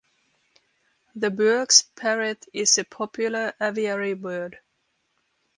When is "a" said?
2.79-2.83